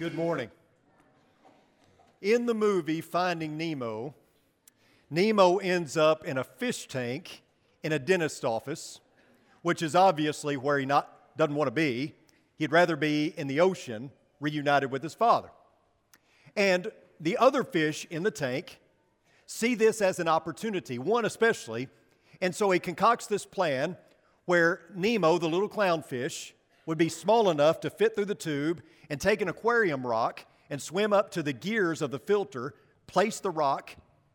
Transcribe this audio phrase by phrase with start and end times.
[0.00, 0.50] Good morning.
[2.22, 4.14] In the movie Finding Nemo,
[5.10, 7.42] Nemo ends up in a fish tank
[7.82, 9.00] in a dentist office,
[9.60, 12.14] which is obviously where he not, doesn't want to be.
[12.56, 14.10] He'd rather be in the ocean,
[14.40, 15.50] reunited with his father.
[16.56, 16.90] And
[17.20, 18.80] the other fish in the tank
[19.44, 21.90] see this as an opportunity, one especially,
[22.40, 23.98] and so he concocts this plan
[24.46, 26.52] where Nemo, the little clownfish,
[26.86, 30.80] would be small enough to fit through the tube and take an aquarium rock and
[30.80, 32.74] swim up to the gears of the filter,
[33.06, 33.94] place the rock,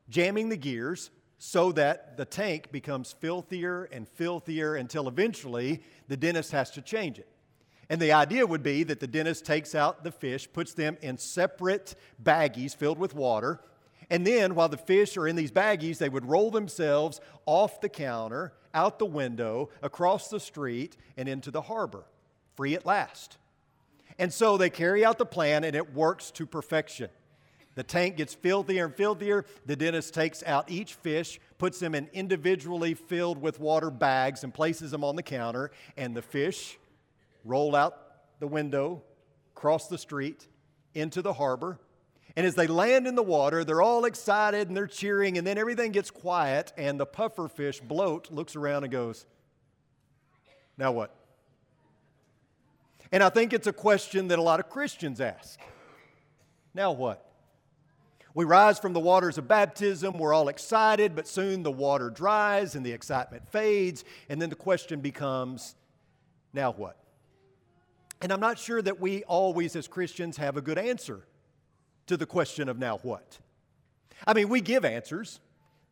[0.09, 6.51] jamming the gears so that the tank becomes filthier and filthier until eventually the dentist
[6.51, 7.27] has to change it.
[7.89, 11.17] And the idea would be that the dentist takes out the fish, puts them in
[11.17, 13.61] separate baggies filled with water,
[14.09, 17.89] and then while the fish are in these baggies, they would roll themselves off the
[17.89, 22.05] counter, out the window, across the street, and into the harbor,
[22.55, 23.37] free at last.
[24.17, 27.09] And so they carry out the plan, and it works to perfection.
[27.75, 29.45] The tank gets filthier and filthier.
[29.65, 34.53] The dentist takes out each fish, puts them in individually filled with water bags, and
[34.53, 35.71] places them on the counter.
[35.97, 36.77] And the fish
[37.43, 37.97] roll out
[38.39, 39.03] the window,
[39.53, 40.47] cross the street,
[40.93, 41.77] into the harbor.
[42.37, 45.57] And as they land in the water, they're all excited and they're cheering, and then
[45.57, 49.25] everything gets quiet, and the puffer fish bloat looks around and goes,
[50.77, 51.13] Now what?
[53.15, 55.57] And I think it's a question that a lot of Christians ask.
[56.73, 57.31] Now what?
[58.33, 62.75] We rise from the waters of baptism, we're all excited, but soon the water dries
[62.75, 65.75] and the excitement fades, and then the question becomes
[66.51, 66.97] now what?
[68.21, 71.25] And I'm not sure that we always, as Christians, have a good answer
[72.07, 73.39] to the question of now what.
[74.27, 75.39] I mean, we give answers.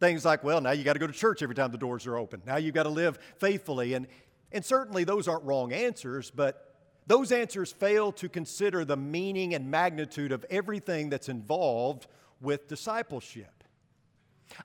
[0.01, 2.17] Things like, well, now you got to go to church every time the doors are
[2.17, 2.41] open.
[2.45, 3.93] Now you got to live faithfully.
[3.93, 4.07] And,
[4.51, 6.72] and certainly those aren't wrong answers, but
[7.07, 12.07] those answers fail to consider the meaning and magnitude of everything that's involved
[12.41, 13.63] with discipleship.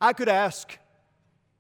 [0.00, 0.78] I could ask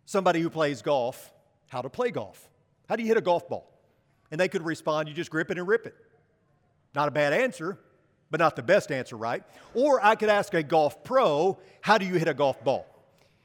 [0.04, 1.32] somebody who plays golf
[1.68, 2.48] how to play golf.
[2.88, 3.70] How do you hit a golf ball?
[4.30, 5.94] And they could respond, you just grip it and rip it.
[6.94, 7.78] Not a bad answer,
[8.30, 9.42] but not the best answer, right?
[9.74, 12.86] Or I could ask a golf pro, how do you hit a golf ball?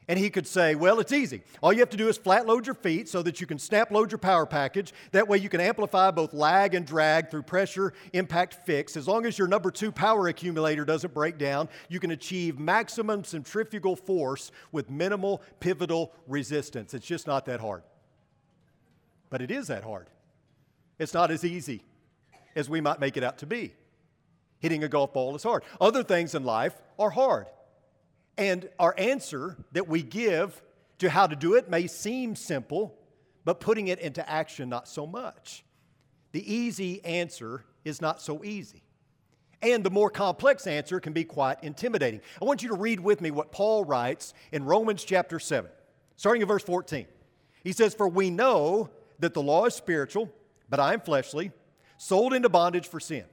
[0.07, 1.43] And he could say, Well, it's easy.
[1.61, 3.91] All you have to do is flat load your feet so that you can snap
[3.91, 4.93] load your power package.
[5.11, 8.97] That way you can amplify both lag and drag through pressure impact fix.
[8.97, 13.23] As long as your number two power accumulator doesn't break down, you can achieve maximum
[13.23, 16.93] centrifugal force with minimal pivotal resistance.
[16.93, 17.83] It's just not that hard.
[19.29, 20.09] But it is that hard.
[20.99, 21.83] It's not as easy
[22.55, 23.73] as we might make it out to be.
[24.59, 25.63] Hitting a golf ball is hard.
[25.81, 27.47] Other things in life are hard.
[28.37, 30.61] And our answer that we give
[30.99, 32.97] to how to do it may seem simple,
[33.45, 35.63] but putting it into action, not so much.
[36.31, 38.83] The easy answer is not so easy.
[39.61, 42.21] And the more complex answer can be quite intimidating.
[42.41, 45.69] I want you to read with me what Paul writes in Romans chapter 7,
[46.17, 47.05] starting in verse 14.
[47.63, 48.89] He says, For we know
[49.19, 50.29] that the law is spiritual,
[50.69, 51.51] but I am fleshly,
[51.97, 53.25] sold into bondage for sin.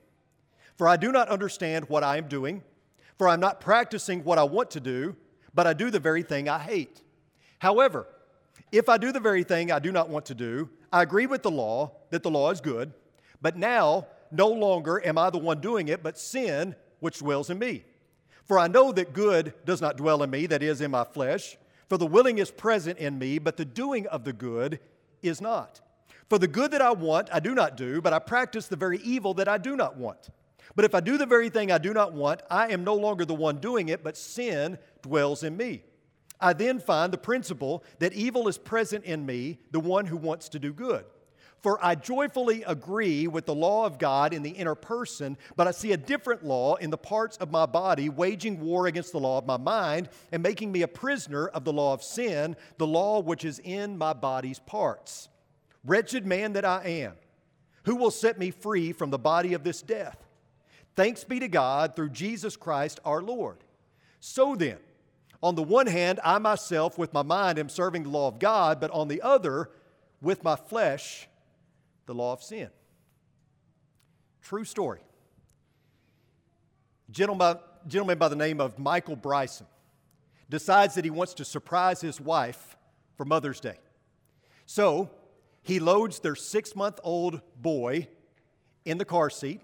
[0.77, 2.63] For I do not understand what I am doing
[3.21, 5.15] for I'm not practicing what I want to do,
[5.53, 7.03] but I do the very thing I hate.
[7.59, 8.07] However,
[8.73, 11.43] if I do the very thing I do not want to do, I agree with
[11.43, 12.95] the law that the law is good,
[13.43, 17.59] but now no longer am I the one doing it, but sin which dwells in
[17.59, 17.85] me.
[18.45, 21.59] For I know that good does not dwell in me, that is, in my flesh.
[21.91, 24.81] For the willing is present in me, but the doing of the good
[25.21, 25.83] is not.
[26.31, 28.97] For the good that I want, I do not do, but I practice the very
[29.01, 30.31] evil that I do not want.
[30.77, 33.25] But if I do the very thing I do not want, I am no longer
[33.25, 35.83] the one doing it, but sin dwells in me.
[36.41, 40.49] I then find the principle that evil is present in me, the one who wants
[40.51, 41.05] to do good.
[41.61, 45.73] For I joyfully agree with the law of God in the inner person, but I
[45.73, 49.37] see a different law in the parts of my body, waging war against the law
[49.37, 53.21] of my mind and making me a prisoner of the law of sin, the law
[53.21, 55.29] which is in my body's parts.
[55.85, 57.13] Wretched man that I am,
[57.85, 60.17] who will set me free from the body of this death?
[60.97, 63.59] Thanks be to God through Jesus Christ our Lord.
[64.19, 64.79] So then,
[65.43, 68.81] on the one hand, I myself with my mind am serving the law of God,
[68.81, 69.71] but on the other,
[70.21, 71.29] with my flesh,
[72.07, 72.69] the law of sin.
[74.43, 75.01] True story.
[77.11, 77.57] Gentleman,
[77.87, 79.67] gentleman by the name of Michael Bryson
[80.49, 82.77] decides that he wants to surprise his wife
[83.17, 83.79] for Mother's Day.
[84.67, 85.11] So
[85.63, 88.09] he loads their six month old boy
[88.85, 89.63] in the car seat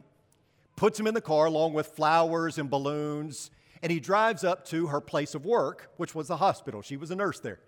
[0.76, 3.50] puts him in the car along with flowers and balloons,
[3.82, 6.82] and he drives up to her place of work, which was the hospital.
[6.82, 7.61] She was a nurse there.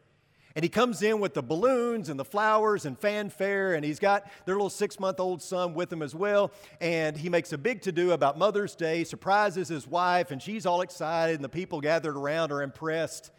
[0.55, 4.28] And he comes in with the balloons and the flowers and fanfare, and he's got
[4.44, 6.50] their little six month old son with him as well.
[6.81, 10.66] And he makes a big to do about Mother's Day, surprises his wife, and she's
[10.66, 13.31] all excited, and the people gathered around are impressed.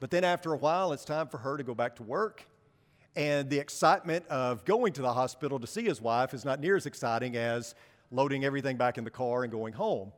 [0.00, 2.46] But then after a while, it's time for her to go back to work.
[3.16, 6.76] And the excitement of going to the hospital to see his wife is not near
[6.76, 7.74] as exciting as
[8.10, 10.12] loading everything back in the car and going home.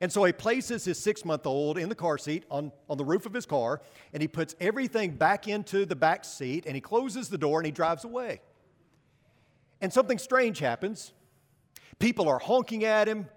[0.00, 3.04] And so he places his six month old in the car seat on, on the
[3.04, 3.82] roof of his car,
[4.12, 7.66] and he puts everything back into the back seat, and he closes the door and
[7.66, 8.40] he drives away.
[9.80, 11.12] And something strange happens.
[11.98, 13.28] People are honking at him,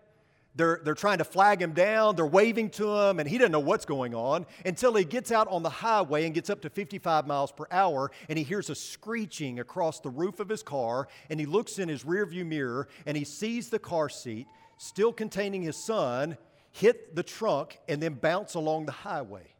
[0.55, 3.59] they're, they're trying to flag him down, they're waving to him, and he doesn't know
[3.59, 7.25] what's going on until he gets out on the highway and gets up to 55
[7.25, 11.39] miles per hour, and he hears a screeching across the roof of his car, and
[11.39, 14.47] he looks in his rearview mirror and he sees the car seat
[14.77, 16.37] still containing his son
[16.71, 19.53] hit the trunk and then bounce along the highway.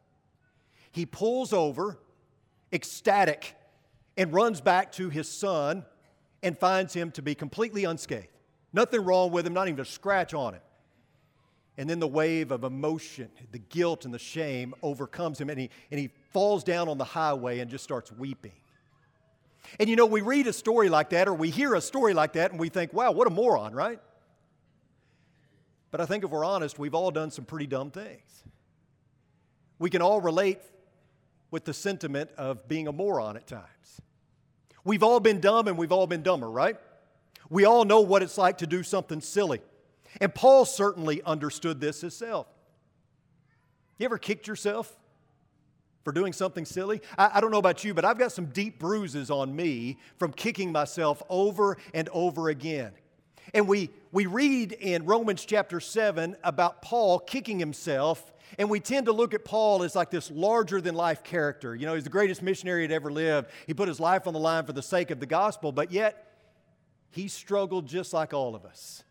[0.90, 1.98] He pulls over,
[2.72, 3.54] ecstatic,
[4.16, 5.84] and runs back to his son
[6.42, 8.28] and finds him to be completely unscathed.
[8.72, 10.60] Nothing wrong with him, not even a scratch on him.
[11.76, 15.70] And then the wave of emotion, the guilt and the shame overcomes him, and he,
[15.90, 18.52] and he falls down on the highway and just starts weeping.
[19.80, 22.34] And you know, we read a story like that, or we hear a story like
[22.34, 23.98] that, and we think, wow, what a moron, right?
[25.90, 28.44] But I think if we're honest, we've all done some pretty dumb things.
[29.78, 30.60] We can all relate
[31.50, 34.00] with the sentiment of being a moron at times.
[34.84, 36.76] We've all been dumb and we've all been dumber, right?
[37.48, 39.60] We all know what it's like to do something silly.
[40.20, 42.46] And Paul certainly understood this himself.
[43.98, 44.94] You ever kicked yourself
[46.04, 47.00] for doing something silly?
[47.16, 50.32] I, I, don't know about you, but I've got some deep bruises on me from
[50.32, 52.92] kicking myself over and over again.
[53.52, 59.06] And we, we read in Romans chapter 7 about Paul kicking himself, and we tend
[59.06, 61.74] to look at Paul as like this larger than life character.
[61.74, 63.50] You know, he's the greatest missionary that ever lived.
[63.66, 66.32] He put his life on the line for the sake of the gospel, but yet
[67.10, 69.04] he struggled just like all of us.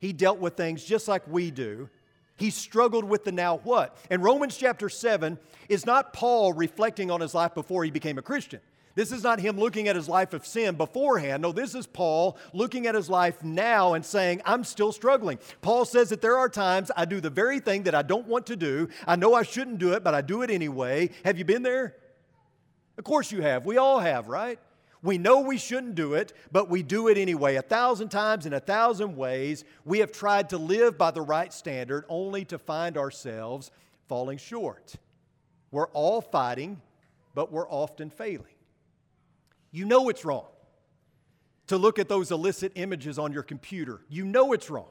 [0.00, 1.88] He dealt with things just like we do.
[2.36, 3.96] He struggled with the now what.
[4.08, 5.38] And Romans chapter 7
[5.68, 8.60] is not Paul reflecting on his life before he became a Christian.
[8.94, 11.42] This is not him looking at his life of sin beforehand.
[11.42, 15.38] No, this is Paul looking at his life now and saying, I'm still struggling.
[15.60, 18.46] Paul says that there are times I do the very thing that I don't want
[18.46, 18.88] to do.
[19.06, 21.10] I know I shouldn't do it, but I do it anyway.
[21.24, 21.94] Have you been there?
[22.98, 23.64] Of course you have.
[23.64, 24.58] We all have, right?
[25.02, 27.56] We know we shouldn't do it, but we do it anyway.
[27.56, 31.52] A thousand times in a thousand ways, we have tried to live by the right
[31.52, 33.70] standard only to find ourselves
[34.08, 34.94] falling short.
[35.70, 36.82] We're all fighting,
[37.34, 38.44] but we're often failing.
[39.70, 40.46] You know it's wrong
[41.68, 44.00] to look at those illicit images on your computer.
[44.08, 44.90] You know it's wrong.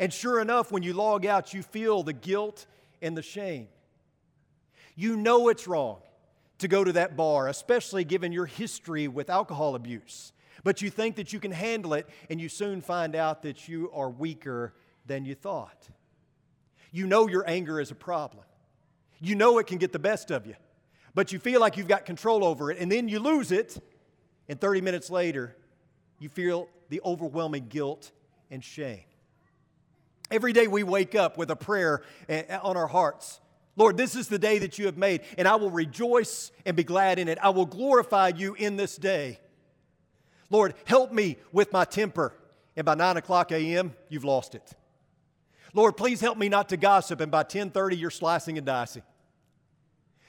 [0.00, 2.66] And sure enough, when you log out, you feel the guilt
[3.00, 3.68] and the shame.
[4.96, 6.00] You know it's wrong
[6.58, 10.32] to go to that bar, especially given your history with alcohol abuse.
[10.64, 13.90] But you think that you can handle it, and you soon find out that you
[13.92, 14.74] are weaker
[15.06, 15.88] than you thought.
[16.90, 18.44] You know your anger is a problem.
[19.20, 20.54] You know it can get the best of you,
[21.14, 23.78] but you feel like you've got control over it, and then you lose it,
[24.48, 25.56] and 30 minutes later,
[26.18, 28.10] you feel the overwhelming guilt
[28.50, 29.04] and shame.
[30.30, 33.40] Every day we wake up with a prayer eh, on our hearts
[33.76, 36.84] Lord, this is the day that you have made, and I will rejoice and be
[36.84, 37.38] glad in it.
[37.42, 39.38] I will glorify you in this day.
[40.48, 42.32] Lord, help me with my temper.
[42.74, 44.72] And by 9 o'clock a.m., you've lost it.
[45.72, 49.02] Lord, please help me not to gossip, and by 10:30, you're slicing and dicing.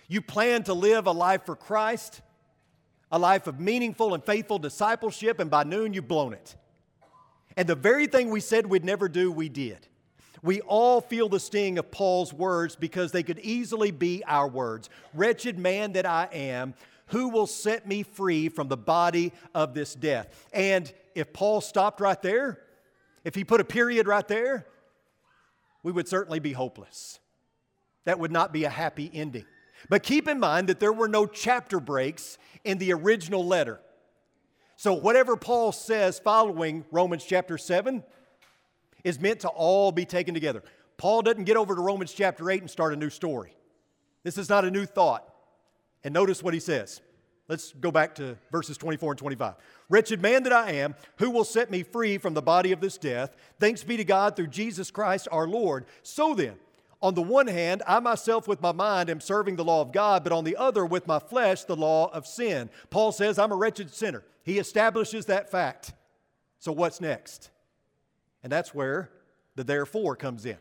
[0.09, 2.21] You plan to live a life for Christ,
[3.11, 6.55] a life of meaningful and faithful discipleship, and by noon, you've blown it.
[7.55, 9.87] And the very thing we said we'd never do, we did.
[10.43, 14.89] We all feel the sting of Paul's words because they could easily be our words.
[15.13, 16.73] Wretched man that I am,
[17.07, 20.47] who will set me free from the body of this death?
[20.53, 22.59] And if Paul stopped right there,
[23.23, 24.67] if he put a period right there,
[25.83, 27.19] we would certainly be hopeless.
[28.05, 29.45] That would not be a happy ending.
[29.89, 33.79] But keep in mind that there were no chapter breaks in the original letter.
[34.75, 38.03] So, whatever Paul says following Romans chapter 7,
[39.03, 40.63] is meant to all be taken together.
[40.97, 43.55] Paul doesn't get over to Romans chapter 8 and start a new story.
[44.23, 45.27] This is not a new thought.
[46.03, 47.01] And notice what he says.
[47.47, 49.55] Let's go back to verses 24 and 25.
[49.89, 52.97] Wretched man that I am, who will set me free from the body of this
[52.97, 53.35] death?
[53.59, 55.85] Thanks be to God through Jesus Christ our Lord.
[56.03, 56.55] So then,
[57.01, 60.23] on the one hand, I myself with my mind am serving the law of God,
[60.23, 62.69] but on the other, with my flesh, the law of sin.
[62.89, 64.23] Paul says, I'm a wretched sinner.
[64.43, 65.93] He establishes that fact.
[66.59, 67.51] So, what's next?
[68.47, 69.09] And that's where
[69.57, 70.55] the therefore comes in.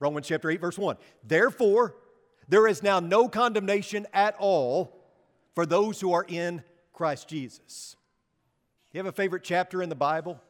[0.00, 0.96] Romans chapter 8, verse 1.
[1.22, 1.94] Therefore,
[2.48, 4.96] there is now no condemnation at all
[5.54, 6.62] for those who are in
[6.94, 7.94] Christ Jesus.
[8.90, 10.40] You have a favorite chapter in the Bible?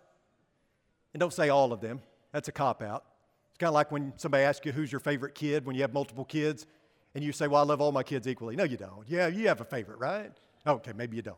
[1.13, 3.03] And don't say all of them, that's a cop out.
[3.49, 5.93] It's kind of like when somebody asks you who's your favorite kid when you have
[5.93, 6.69] multiple kids,
[7.17, 8.55] and you say, Well, I love all my kids equally.
[8.55, 9.03] No, you don't.
[9.09, 10.31] Yeah, you have a favorite, right?
[10.65, 11.37] Okay, maybe you don't.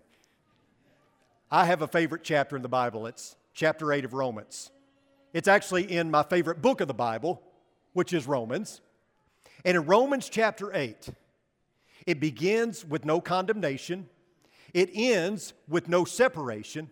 [1.50, 3.06] I have a favorite chapter in the Bible.
[3.06, 4.72] It's chapter 8 of Romans.
[5.32, 7.42] It's actually in my favorite book of the Bible,
[7.92, 8.80] which is Romans.
[9.64, 11.08] And in Romans chapter 8,
[12.06, 14.08] it begins with no condemnation,
[14.72, 16.90] it ends with no separation,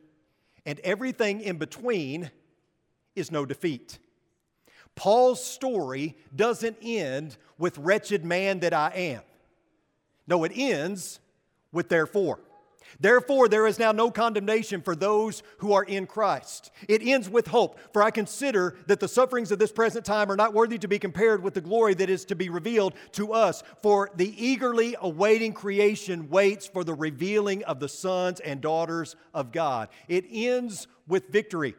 [0.66, 2.30] and everything in between
[3.14, 3.98] is no defeat.
[4.94, 9.22] Paul's story doesn't end with wretched man that I am.
[10.26, 11.20] No, it ends
[11.72, 12.40] with therefore.
[13.00, 16.70] Therefore, there is now no condemnation for those who are in Christ.
[16.88, 20.36] It ends with hope, for I consider that the sufferings of this present time are
[20.36, 23.62] not worthy to be compared with the glory that is to be revealed to us.
[23.82, 29.52] For the eagerly awaiting creation waits for the revealing of the sons and daughters of
[29.52, 29.88] God.
[30.08, 31.74] It ends with victory.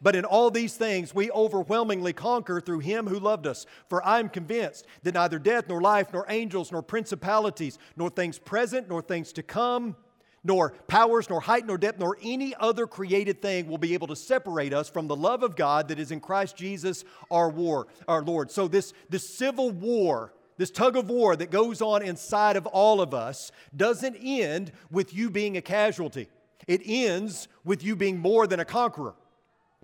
[0.00, 3.66] But in all these things, we overwhelmingly conquer through him who loved us.
[3.88, 8.40] For I am convinced that neither death, nor life, nor angels, nor principalities, nor things
[8.40, 9.94] present, nor things to come,
[10.44, 14.16] nor powers, nor height, nor depth, nor any other created thing will be able to
[14.16, 18.22] separate us from the love of God that is in Christ Jesus our war, our
[18.22, 18.50] Lord.
[18.50, 23.00] So this, this civil war, this tug of war that goes on inside of all
[23.00, 26.28] of us doesn't end with you being a casualty.
[26.66, 29.14] It ends with you being more than a conqueror.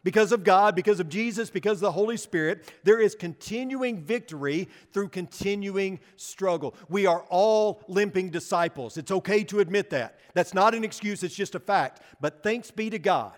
[0.05, 4.69] Because of God, because of Jesus, because of the Holy Spirit, there is continuing victory
[4.93, 6.75] through continuing struggle.
[6.88, 8.97] We are all limping disciples.
[8.97, 10.19] It's okay to admit that.
[10.35, 12.00] That's not an excuse, it's just a fact.
[12.21, 13.33] But thanks be to God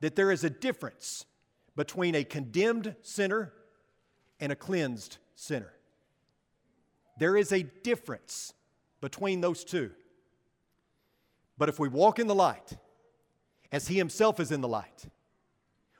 [0.00, 1.26] that there is a difference
[1.74, 3.52] between a condemned sinner
[4.40, 5.72] and a cleansed sinner.
[7.18, 8.54] There is a difference
[9.00, 9.90] between those two.
[11.58, 12.76] But if we walk in the light,
[13.70, 15.06] as He Himself is in the light,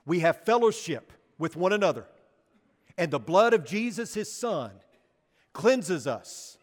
[0.07, 2.07] we have fellowship with one another.
[2.97, 4.71] And the blood of Jesus, his son,
[5.53, 6.57] cleanses us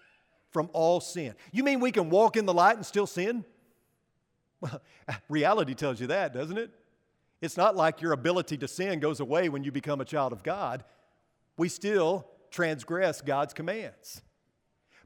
[0.52, 1.36] from all sin.
[1.52, 3.44] You mean we can walk in the light and still sin?
[4.62, 4.82] Well,
[5.30, 6.72] reality tells you that, doesn't it?
[7.42, 10.44] It's not like your ability to sin goes away when you become a child of
[10.44, 10.86] God.
[11.58, 14.22] We still transgress God's commands.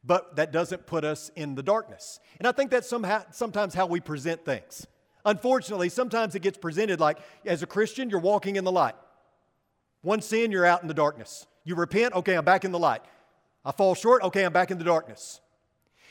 [0.04, 2.20] But that doesn't put us in the darkness.
[2.38, 4.86] And I think that's somehow, sometimes how we present things.
[5.28, 8.96] Unfortunately, sometimes it gets presented like as a Christian, you're walking in the light.
[10.02, 11.46] One sin, you're out in the darkness.
[11.66, 13.02] You repent, okay, I'm back in the light.
[13.66, 15.42] I fall short, okay, I'm back in the darkness.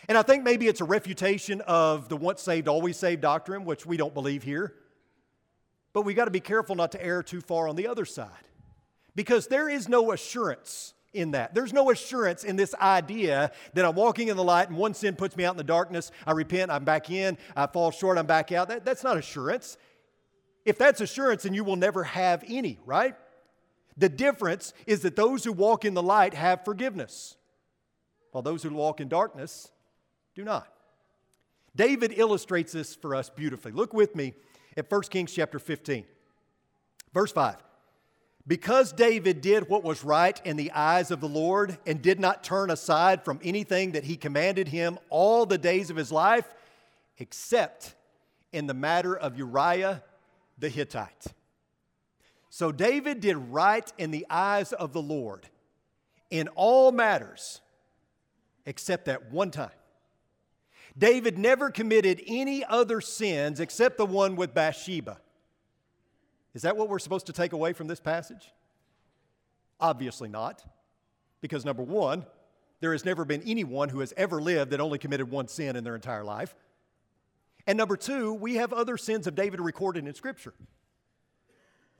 [0.06, 3.87] And I think maybe it's a refutation of the once saved, always saved doctrine, which
[3.87, 4.75] we don't believe here.
[5.94, 8.28] But we got to be careful not to err too far on the other side
[9.14, 11.54] because there is no assurance in that.
[11.54, 15.16] There's no assurance in this idea that I'm walking in the light and one sin
[15.16, 16.12] puts me out in the darkness.
[16.26, 17.38] I repent, I'm back in.
[17.56, 18.68] I fall short, I'm back out.
[18.68, 19.78] That, that's not assurance.
[20.64, 23.14] If that's assurance, then you will never have any, right?
[23.96, 27.37] The difference is that those who walk in the light have forgiveness,
[28.32, 29.70] while those who walk in darkness
[30.35, 30.68] do not.
[31.75, 33.73] David illustrates this for us beautifully.
[33.73, 34.35] Look with me
[34.76, 36.04] at 1 Kings chapter 15,
[37.12, 37.56] verse 5.
[38.46, 42.44] Because David did what was right in the eyes of the Lord and did not
[42.44, 46.46] turn aside from anything that he commanded him all the days of his life,
[47.18, 47.96] except
[48.52, 50.02] in the matter of Uriah
[50.58, 51.26] the Hittite.
[52.48, 55.48] So David did right in the eyes of the Lord
[56.30, 57.60] in all matters,
[58.64, 59.70] except that one time.
[60.96, 65.18] David never committed any other sins except the one with Bathsheba.
[66.56, 68.50] Is that what we're supposed to take away from this passage?
[69.78, 70.64] Obviously not.
[71.42, 72.25] Because number one,
[72.80, 75.84] there has never been anyone who has ever lived that only committed one sin in
[75.84, 76.54] their entire life.
[77.66, 80.54] And number two, we have other sins of David recorded in Scripture.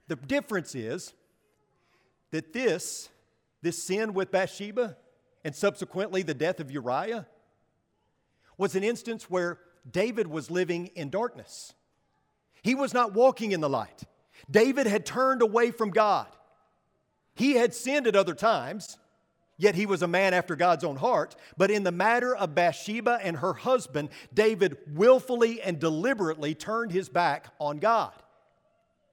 [0.07, 1.13] The difference is
[2.31, 3.09] that this,
[3.61, 4.97] this sin with Bathsheba
[5.43, 7.27] and subsequently the death of Uriah,
[8.57, 9.59] was an instance where
[9.91, 11.73] David was living in darkness.
[12.63, 14.03] He was not walking in the light.
[14.49, 16.27] David had turned away from God.
[17.35, 18.97] He had sinned at other times,
[19.57, 21.35] yet he was a man after God's own heart.
[21.55, 27.09] But in the matter of Bathsheba and her husband, David willfully and deliberately turned his
[27.09, 28.13] back on God.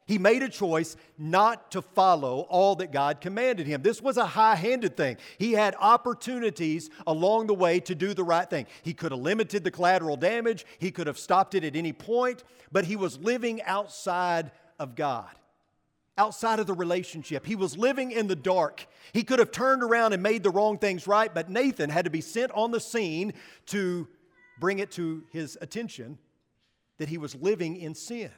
[0.07, 3.81] He made a choice not to follow all that God commanded him.
[3.81, 5.17] This was a high handed thing.
[5.39, 8.67] He had opportunities along the way to do the right thing.
[8.83, 12.45] He could have limited the collateral damage, he could have stopped it at any point,
[12.71, 15.31] but he was living outside of God,
[16.17, 17.47] outside of the relationship.
[17.47, 18.87] He was living in the dark.
[19.13, 22.11] He could have turned around and made the wrong things right, but Nathan had to
[22.11, 23.35] be sent on the scene
[23.67, 24.09] to
[24.61, 26.19] bring it to his attention
[26.99, 28.31] that he was living in sin.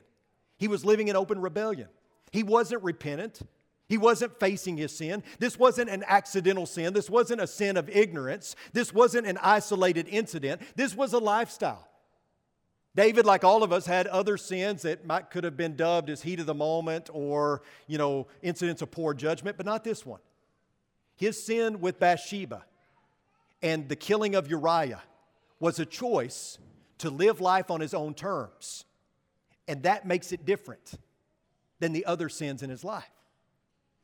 [0.58, 1.88] He was living in open rebellion.
[2.32, 3.40] He wasn't repentant.
[3.88, 5.22] He wasn't facing his sin.
[5.38, 6.92] This wasn't an accidental sin.
[6.92, 8.56] This wasn't a sin of ignorance.
[8.72, 10.62] This wasn't an isolated incident.
[10.74, 11.86] This was a lifestyle.
[12.96, 16.22] David, like all of us, had other sins that might could have been dubbed as
[16.22, 20.20] heat of the moment or, you know, incidents of poor judgment, but not this one.
[21.14, 22.64] His sin with Bathsheba
[23.62, 25.02] and the killing of Uriah
[25.60, 26.58] was a choice
[26.98, 28.86] to live life on his own terms.
[29.68, 30.94] And that makes it different
[31.80, 33.04] than the other sins in his life.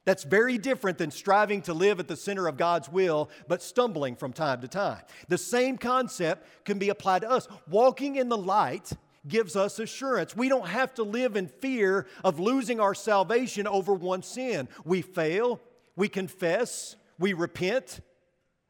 [0.04, 4.16] That's very different than striving to live at the center of God's will, but stumbling
[4.16, 5.02] from time to time.
[5.28, 7.46] The same concept can be applied to us.
[7.68, 8.92] Walking in the light
[9.28, 10.36] gives us assurance.
[10.36, 14.68] We don't have to live in fear of losing our salvation over one sin.
[14.84, 15.60] We fail,
[15.94, 18.00] we confess, we repent,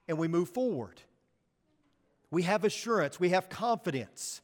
[0.06, 1.00] and we move forward.
[2.30, 4.42] We have assurance, we have confidence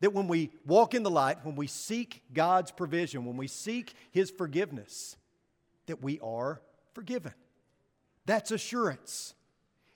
[0.00, 3.94] that when we walk in the light, when we seek God's provision, when we seek
[4.10, 5.16] His forgiveness,
[5.90, 6.62] that we are
[6.94, 7.34] forgiven.
[8.26, 9.34] That's assurance.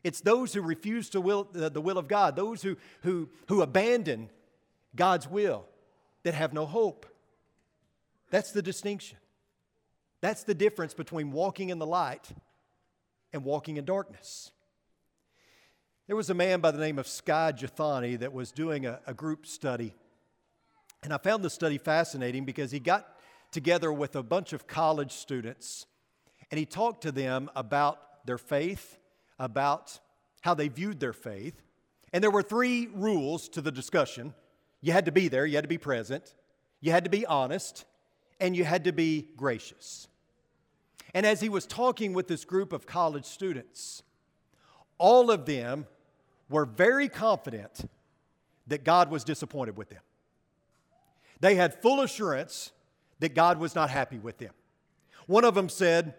[0.02, 3.62] It's those who refuse to will, uh, the will of God, those who, who, who
[3.62, 4.28] abandon
[4.96, 5.66] God's will
[6.24, 7.06] that have no hope.
[8.30, 9.18] That's the distinction.
[10.20, 12.28] That's the difference between walking in the light
[13.32, 14.50] and walking in darkness.
[16.08, 19.14] There was a man by the name of Skye Jethani that was doing a, a
[19.14, 19.94] group study.
[21.04, 23.13] And I found the study fascinating because he got
[23.54, 25.86] together with a bunch of college students
[26.50, 28.98] and he talked to them about their faith,
[29.38, 29.98] about
[30.42, 31.62] how they viewed their faith.
[32.12, 34.34] And there were three rules to the discussion
[34.80, 36.34] you had to be there, you had to be present,
[36.80, 37.86] you had to be honest,
[38.38, 40.08] and you had to be gracious.
[41.14, 44.02] And as he was talking with this group of college students,
[44.98, 45.86] all of them
[46.50, 47.88] were very confident
[48.66, 50.02] that God was disappointed with them.
[51.40, 52.72] They had full assurance
[53.20, 54.52] that God was not happy with them.
[55.26, 56.14] One of them said,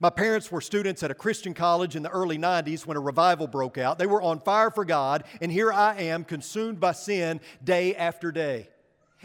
[0.00, 3.46] My parents were students at a Christian college in the early 90s when a revival
[3.46, 3.98] broke out.
[3.98, 8.30] They were on fire for God, and here I am, consumed by sin day after
[8.30, 8.68] day.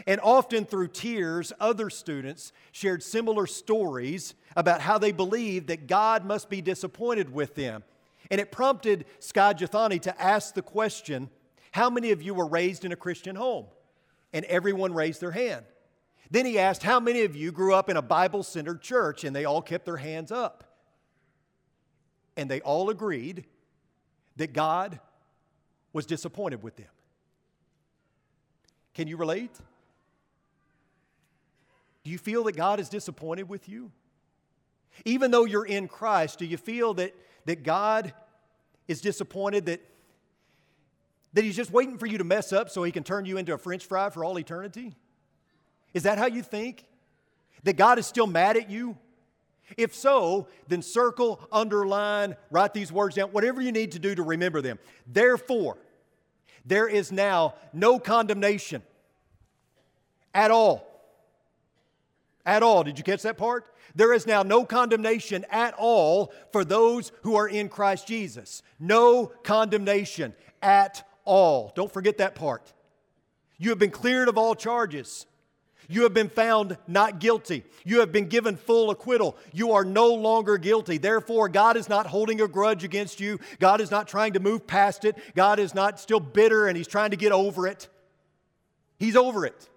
[0.06, 6.24] And often through tears, other students shared similar stories about how they believed that God
[6.24, 7.84] must be disappointed with them.
[8.30, 11.30] And it prompted Skye Jethani to ask the question
[11.72, 13.66] How many of you were raised in a Christian home?
[14.32, 15.64] And everyone raised their hand.
[16.30, 19.24] Then he asked, How many of you grew up in a Bible centered church?
[19.24, 20.64] And they all kept their hands up.
[22.36, 23.44] And they all agreed
[24.36, 25.00] that God
[25.92, 26.88] was disappointed with them.
[28.94, 29.52] Can you relate?
[32.02, 33.90] Do you feel that God is disappointed with you?
[35.04, 37.14] Even though you're in Christ, do you feel that,
[37.46, 38.12] that God
[38.86, 39.80] is disappointed that,
[41.32, 43.54] that He's just waiting for you to mess up so He can turn you into
[43.54, 44.94] a french fry for all eternity?
[45.94, 46.84] Is that how you think?
[47.62, 48.98] That God is still mad at you?
[49.78, 54.22] If so, then circle, underline, write these words down, whatever you need to do to
[54.22, 54.78] remember them.
[55.06, 55.78] Therefore,
[56.66, 58.82] there is now no condemnation
[60.34, 60.90] at all.
[62.44, 62.84] At all.
[62.84, 63.66] Did you catch that part?
[63.94, 68.62] There is now no condemnation at all for those who are in Christ Jesus.
[68.78, 71.72] No condemnation at all.
[71.74, 72.72] Don't forget that part.
[73.56, 75.26] You have been cleared of all charges.
[75.88, 77.64] You have been found not guilty.
[77.84, 79.36] You have been given full acquittal.
[79.52, 80.98] You are no longer guilty.
[80.98, 83.38] Therefore, God is not holding a grudge against you.
[83.58, 85.16] God is not trying to move past it.
[85.34, 87.88] God is not still bitter and He's trying to get over it.
[88.98, 89.68] He's over it.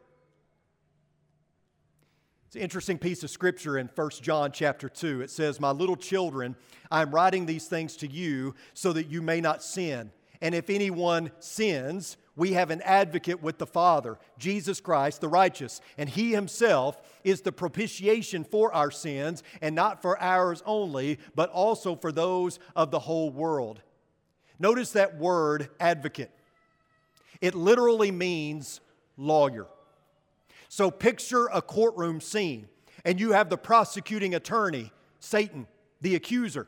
[2.47, 5.21] It's an interesting piece of scripture in 1 John chapter 2.
[5.21, 6.55] It says, My little children,
[6.89, 10.11] I am writing these things to you so that you may not sin.
[10.41, 15.81] And if anyone sins, we have an advocate with the Father, Jesus Christ, the righteous,
[15.97, 21.49] and He Himself is the propitiation for our sins, and not for ours only, but
[21.49, 23.81] also for those of the whole world.
[24.59, 26.31] Notice that word, advocate.
[27.41, 28.81] It literally means
[29.17, 29.65] lawyer.
[30.69, 32.67] So picture a courtroom scene,
[33.03, 35.65] and you have the prosecuting attorney, Satan,
[36.01, 36.67] the accuser,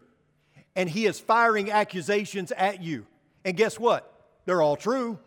[0.75, 3.05] and he is firing accusations at you.
[3.45, 4.11] And guess what?
[4.45, 5.19] They're all true.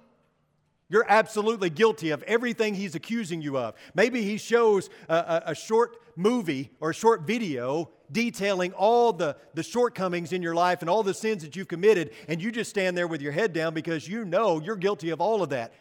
[0.92, 3.74] You're absolutely guilty of everything he's accusing you of.
[3.94, 9.34] Maybe he shows a, a, a, short movie or a short video detailing all the,
[9.54, 12.68] the shortcomings in your life and all the sins that you've committed, and you just
[12.68, 15.72] stand there with your head down because you know you're guilty of all of that.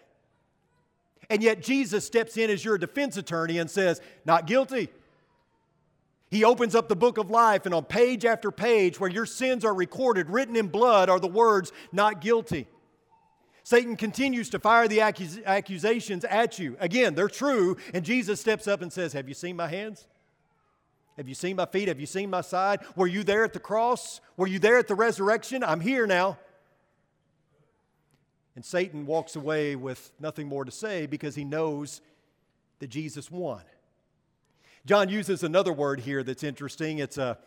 [1.29, 4.87] And yet Jesus steps in as your defense attorney and says, Not guilty.
[6.29, 9.65] He opens up the book of life, and on page after page, where your sins
[9.65, 12.69] are recorded, written in blood, are the words, Not guilty.
[13.63, 16.75] Satan continues to fire the accus- accusations at you.
[16.79, 20.07] Again, they're true, and Jesus steps up and says, Have you seen my hands?
[21.17, 21.87] Have you seen my feet?
[21.87, 22.79] Have you seen my side?
[22.95, 24.21] Were you there at the cross?
[24.37, 25.63] Were you there at the resurrection?
[25.63, 26.37] I'm here now.
[28.55, 32.01] And Satan walks away with nothing more to say because he knows
[32.79, 33.61] that Jesus won.
[34.85, 36.99] John uses another word here that's interesting.
[36.99, 37.37] It's, a,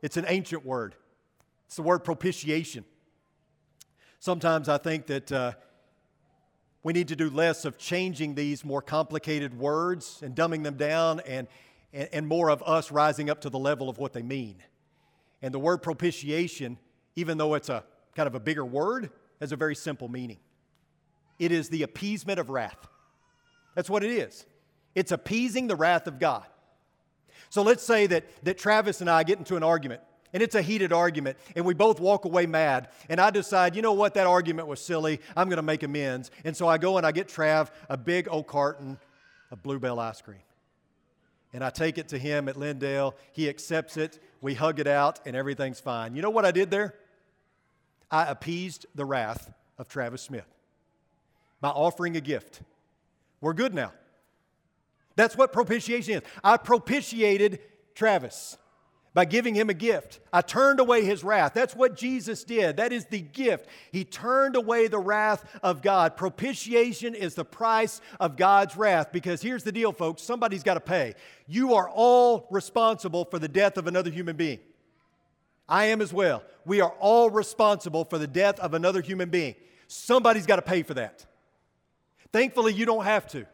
[0.00, 0.94] it's an ancient word,
[1.66, 2.84] it's the word propitiation.
[4.20, 5.52] Sometimes I think that uh,
[6.82, 11.20] we need to do less of changing these more complicated words and dumbing them down
[11.20, 11.46] and,
[11.92, 14.56] and, and more of us rising up to the level of what they mean.
[15.40, 16.78] And the word propitiation,
[17.14, 17.84] even though it's a
[18.16, 20.38] kind of a bigger word, has a very simple meaning.
[21.38, 22.88] It is the appeasement of wrath.
[23.76, 24.46] That's what it is.
[24.96, 26.44] It's appeasing the wrath of God.
[27.50, 30.00] So let's say that, that Travis and I get into an argument
[30.32, 32.88] and it's a heated argument, and we both walk away mad.
[33.08, 35.20] And I decide, you know what, that argument was silly.
[35.36, 36.30] I'm going to make amends.
[36.44, 38.98] And so I go and I get Trav a big old carton
[39.50, 40.38] of Blue Bell ice cream.
[41.52, 43.14] And I take it to him at Lindale.
[43.32, 44.22] He accepts it.
[44.40, 46.14] We hug it out, and everything's fine.
[46.14, 46.94] You know what I did there?
[48.10, 50.46] I appeased the wrath of Travis Smith
[51.60, 52.60] by offering a gift.
[53.40, 53.92] We're good now.
[55.16, 56.22] That's what propitiation is.
[56.44, 57.60] I propitiated
[57.94, 58.56] Travis
[59.18, 60.20] by giving him a gift.
[60.32, 61.52] I turned away his wrath.
[61.52, 62.76] That's what Jesus did.
[62.76, 63.66] That is the gift.
[63.90, 66.16] He turned away the wrath of God.
[66.16, 70.80] Propitiation is the price of God's wrath because here's the deal, folks somebody's got to
[70.80, 71.16] pay.
[71.48, 74.60] You are all responsible for the death of another human being.
[75.68, 76.44] I am as well.
[76.64, 79.56] We are all responsible for the death of another human being.
[79.88, 81.26] Somebody's got to pay for that.
[82.32, 83.46] Thankfully, you don't have to.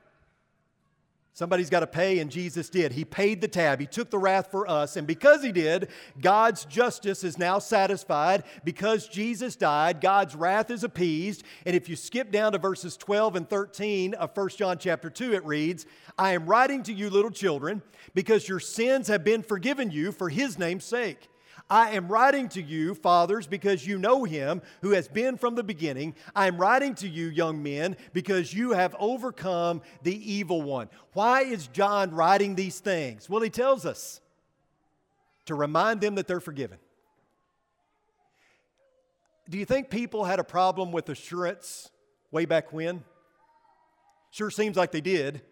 [1.36, 2.92] Somebody's got to pay, and Jesus did.
[2.92, 3.80] He paid the tab.
[3.80, 4.96] He took the wrath for us.
[4.96, 5.88] And because He did,
[6.20, 8.44] God's justice is now satisfied.
[8.62, 11.42] Because Jesus died, God's wrath is appeased.
[11.66, 15.34] And if you skip down to verses 12 and 13 of 1 John chapter 2,
[15.34, 17.82] it reads, I am writing to you, little children,
[18.14, 21.28] because your sins have been forgiven you for His name's sake.
[21.70, 25.64] I am writing to you, fathers, because you know him who has been from the
[25.64, 26.14] beginning.
[26.34, 30.88] I am writing to you, young men, because you have overcome the evil one.
[31.14, 33.30] Why is John writing these things?
[33.30, 34.20] Well, he tells us
[35.46, 36.78] to remind them that they're forgiven.
[39.48, 41.90] Do you think people had a problem with assurance
[42.30, 43.04] way back when?
[44.30, 45.42] Sure seems like they did.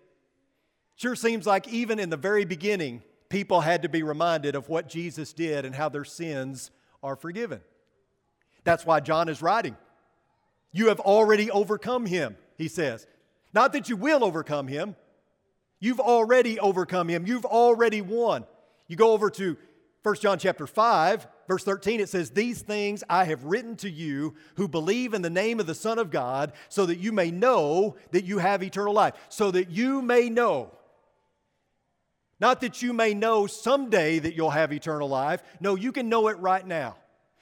[0.96, 4.90] Sure seems like even in the very beginning, people had to be reminded of what
[4.90, 6.70] Jesus did and how their sins
[7.02, 7.62] are forgiven.
[8.62, 9.74] That's why John is writing.
[10.70, 13.06] You have already overcome him, he says.
[13.54, 14.96] Not that you will overcome him,
[15.80, 17.26] you've already overcome him.
[17.26, 18.44] You've already won.
[18.86, 19.56] You go over to
[20.02, 24.34] 1 John chapter 5, verse 13, it says, These things I have written to you
[24.56, 27.96] who believe in the name of the Son of God, so that you may know
[28.10, 29.14] that you have eternal life.
[29.30, 30.72] So that you may know
[32.42, 35.44] not that you may know someday that you'll have eternal life.
[35.60, 36.96] No, you can know it right now.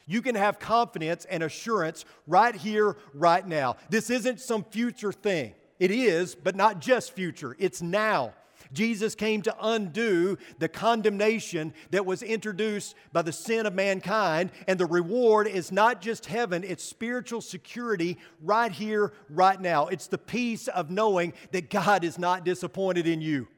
[0.04, 3.76] You can have confidence and assurance right here, right now.
[3.88, 5.54] This isn't some future thing.
[5.78, 8.34] It is, but not just future, it's now.
[8.74, 14.78] Jesus came to undo the condemnation that was introduced by the sin of mankind, and
[14.78, 19.86] the reward is not just heaven, it's spiritual security right here, right now.
[19.86, 23.48] It's the peace of knowing that God is not disappointed in you.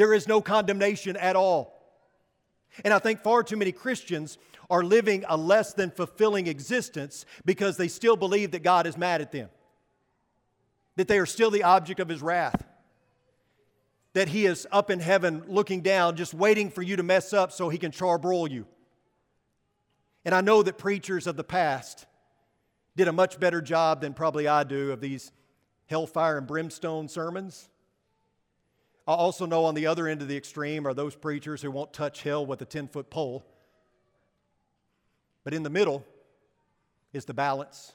[0.00, 1.78] There is no condemnation at all.
[2.86, 4.38] And I think far too many Christians
[4.70, 9.20] are living a less than fulfilling existence because they still believe that God is mad
[9.20, 9.50] at them,
[10.96, 12.64] that they are still the object of His wrath,
[14.14, 17.52] that He is up in heaven looking down, just waiting for you to mess up
[17.52, 18.66] so He can charbroil you.
[20.24, 22.06] And I know that preachers of the past
[22.96, 25.30] did a much better job than probably I do of these
[25.88, 27.68] hellfire and brimstone sermons.
[29.06, 31.92] I also know on the other end of the extreme are those preachers who won't
[31.92, 33.44] touch hell with a 10 foot pole.
[35.44, 36.04] But in the middle
[37.12, 37.92] is the balance.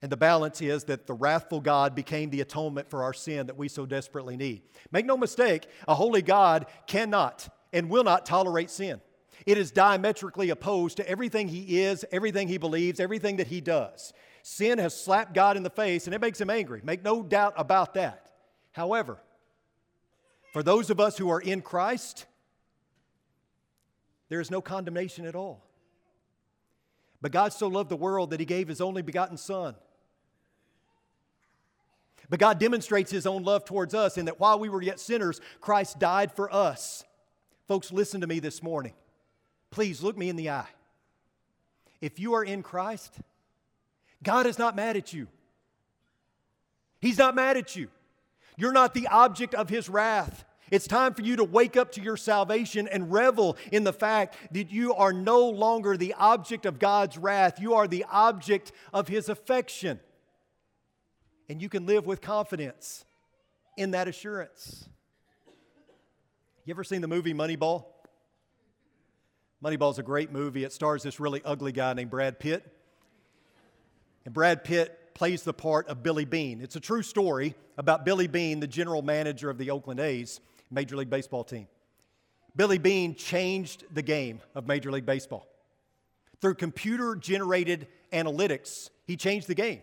[0.00, 3.56] And the balance is that the wrathful God became the atonement for our sin that
[3.56, 4.62] we so desperately need.
[4.92, 9.00] Make no mistake, a holy God cannot and will not tolerate sin.
[9.44, 14.12] It is diametrically opposed to everything he is, everything he believes, everything that he does.
[14.42, 16.80] Sin has slapped God in the face and it makes him angry.
[16.84, 18.30] Make no doubt about that.
[18.72, 19.18] However,
[20.58, 22.26] for those of us who are in Christ,
[24.28, 25.64] there is no condemnation at all.
[27.20, 29.76] But God so loved the world that He gave His only begotten Son.
[32.28, 35.40] But God demonstrates His own love towards us in that while we were yet sinners,
[35.60, 37.04] Christ died for us.
[37.68, 38.94] Folks, listen to me this morning.
[39.70, 40.66] Please look me in the eye.
[42.00, 43.14] If you are in Christ,
[44.24, 45.28] God is not mad at you.
[47.00, 47.90] He's not mad at you.
[48.56, 50.44] You're not the object of His wrath.
[50.70, 54.36] It's time for you to wake up to your salvation and revel in the fact
[54.52, 57.60] that you are no longer the object of God's wrath.
[57.60, 60.00] You are the object of His affection.
[61.48, 63.04] And you can live with confidence
[63.76, 64.88] in that assurance.
[66.64, 67.86] You ever seen the movie Moneyball?
[69.64, 70.64] Moneyball's a great movie.
[70.64, 72.70] It stars this really ugly guy named Brad Pitt.
[74.24, 76.60] And Brad Pitt plays the part of Billy Beane.
[76.60, 80.96] It's a true story about Billy Beane, the general manager of the Oakland A's Major
[80.96, 81.68] League Baseball team.
[82.56, 85.46] Billy Beane changed the game of Major League Baseball.
[86.40, 89.82] Through computer generated analytics, he changed the game.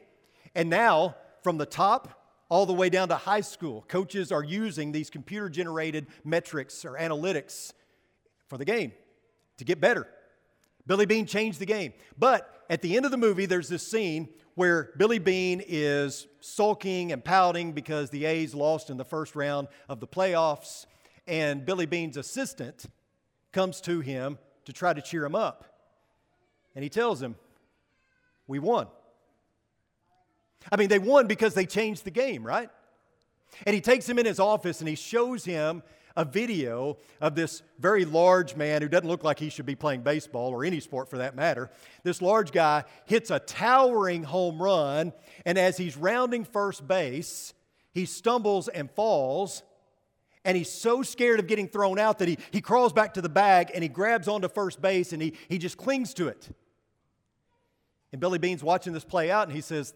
[0.53, 4.91] And now, from the top all the way down to high school, coaches are using
[4.91, 7.73] these computer generated metrics or analytics
[8.47, 8.93] for the game
[9.57, 10.07] to get better.
[10.87, 11.93] Billy Beane changed the game.
[12.17, 17.11] But at the end of the movie, there's this scene where Billy Beane is sulking
[17.11, 20.85] and pouting because the A's lost in the first round of the playoffs.
[21.27, 22.85] And Billy Beane's assistant
[23.51, 25.65] comes to him to try to cheer him up.
[26.73, 27.35] And he tells him,
[28.47, 28.87] We won.
[30.71, 32.69] I mean, they won because they changed the game, right?
[33.65, 35.83] And he takes him in his office and he shows him
[36.15, 40.01] a video of this very large man who doesn't look like he should be playing
[40.01, 41.69] baseball or any sport for that matter.
[42.03, 45.13] This large guy hits a towering home run,
[45.45, 47.53] and as he's rounding first base,
[47.93, 49.63] he stumbles and falls.
[50.43, 53.29] And he's so scared of getting thrown out that he, he crawls back to the
[53.29, 56.47] bag and he grabs onto first base and he, he just clings to it.
[58.11, 59.95] And Billy Beane's watching this play out and he says,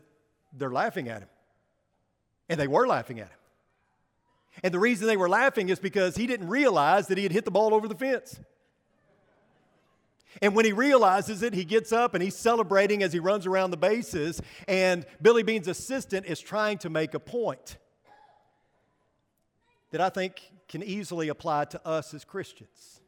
[0.51, 1.29] They're laughing at him.
[2.49, 3.37] And they were laughing at him.
[4.63, 7.45] And the reason they were laughing is because he didn't realize that he had hit
[7.45, 8.39] the ball over the fence.
[10.41, 13.71] And when he realizes it, he gets up and he's celebrating as he runs around
[13.71, 14.41] the bases.
[14.67, 17.77] And Billy Beane's assistant is trying to make a point
[19.91, 23.01] that I think can easily apply to us as Christians.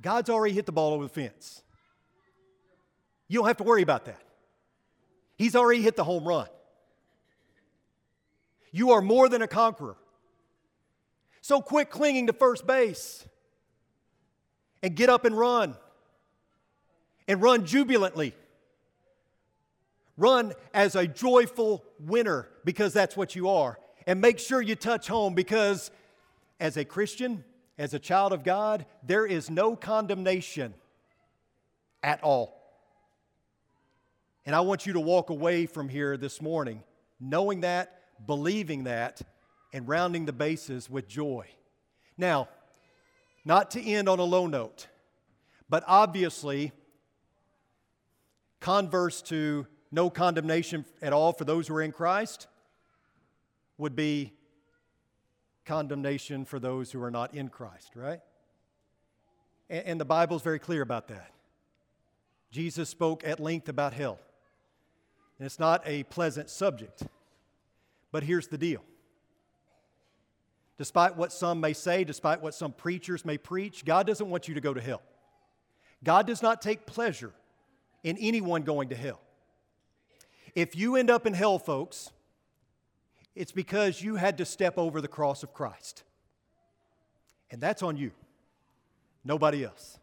[0.00, 1.62] God's already hit the ball over the fence.
[3.26, 4.22] You don't have to worry about that.
[5.36, 6.48] He's already hit the home run.
[8.72, 9.96] You are more than a conqueror.
[11.40, 13.26] So quit clinging to first base
[14.82, 15.76] and get up and run.
[17.26, 18.34] And run jubilantly.
[20.16, 23.78] Run as a joyful winner because that's what you are.
[24.06, 25.90] And make sure you touch home because
[26.58, 27.44] as a Christian,
[27.76, 30.74] as a child of God, there is no condemnation
[32.02, 32.58] at all.
[34.44, 36.82] And I want you to walk away from here this morning
[37.20, 39.20] knowing that believing that,
[39.72, 41.46] and rounding the bases with joy.
[42.16, 42.48] Now,
[43.44, 44.88] not to end on a low note,
[45.68, 46.72] but obviously,
[48.60, 52.46] converse to no condemnation at all for those who are in Christ
[53.76, 54.32] would be
[55.64, 58.20] condemnation for those who are not in Christ, right?
[59.70, 61.30] And, and the Bible is very clear about that.
[62.50, 64.18] Jesus spoke at length about hell.
[65.38, 67.02] And it's not a pleasant subject.
[68.10, 68.82] But here's the deal.
[70.78, 74.54] Despite what some may say, despite what some preachers may preach, God doesn't want you
[74.54, 75.02] to go to hell.
[76.04, 77.32] God does not take pleasure
[78.04, 79.20] in anyone going to hell.
[80.54, 82.10] If you end up in hell, folks,
[83.34, 86.04] it's because you had to step over the cross of Christ.
[87.50, 88.12] And that's on you,
[89.24, 89.98] nobody else.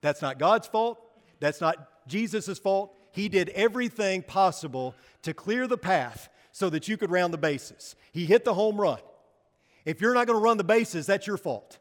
[0.00, 1.00] That's not God's fault.
[1.40, 2.94] That's not Jesus' fault.
[3.10, 7.96] He did everything possible to clear the path so that you could round the bases.
[8.12, 9.00] He hit the home run.
[9.84, 11.78] If you're not going to run the bases, that's your fault.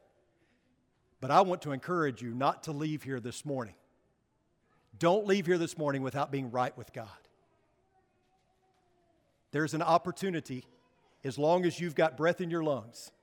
[1.21, 3.75] But I want to encourage you not to leave here this morning.
[4.99, 7.07] Don't leave here this morning without being right with God.
[9.51, 10.65] There's an opportunity,
[11.23, 13.13] as long as you've got breath in your lungs,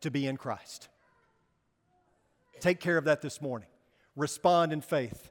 [0.00, 0.88] to be in Christ.
[2.58, 3.68] Take care of that this morning.
[4.16, 5.30] Respond in faith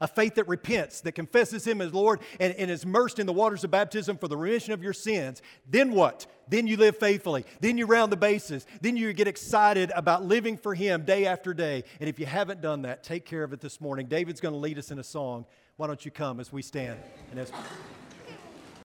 [0.00, 3.32] a faith that repents, that confesses Him as Lord, and, and, is immersed in the
[3.32, 6.26] waters of baptism for the remission of your sins, then what?
[6.48, 7.44] Then you live faithfully.
[7.60, 8.66] Then you round the bases.
[8.80, 11.84] Then you get excited about living for Him day after day.
[12.00, 14.06] And if you haven't done that, take care of it this morning.
[14.06, 15.44] David's going to lead us in a song.
[15.76, 16.98] Why don't you come as we stand
[17.30, 17.52] and as